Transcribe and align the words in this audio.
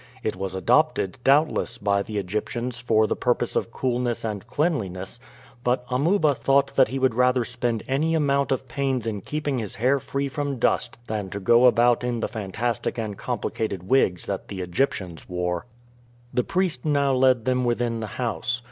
It 0.23 0.35
was 0.35 0.55
adopted, 0.55 1.19
doubtless, 1.23 1.77
by 1.77 2.01
the 2.01 2.17
Egyptians 2.17 2.79
for 2.79 3.05
the 3.05 3.15
purpose 3.15 3.55
of 3.55 3.71
coolness 3.71 4.25
and 4.25 4.47
cleanliness; 4.47 5.19
but 5.63 5.85
Amuba 5.91 6.33
thought 6.33 6.75
that 6.75 6.87
he 6.87 6.97
would 6.97 7.13
rather 7.13 7.45
spend 7.45 7.83
any 7.87 8.15
amount 8.15 8.51
of 8.51 8.67
pains 8.67 9.05
in 9.05 9.21
keeping 9.21 9.59
his 9.59 9.75
hair 9.75 9.99
free 9.99 10.27
from 10.27 10.57
dust 10.57 10.97
than 11.05 11.27
go 11.29 11.67
about 11.67 12.03
in 12.03 12.19
the 12.19 12.27
fantastic 12.27 12.97
and 12.97 13.15
complicated 13.15 13.87
wigs 13.87 14.25
that 14.25 14.47
the 14.47 14.61
Egyptians 14.61 15.29
wore. 15.29 15.67
The 16.33 16.43
priest 16.43 16.83
now 16.83 17.13
led 17.13 17.45
them 17.45 17.63
within 17.63 17.99
the 17.99 18.07
house. 18.17 18.59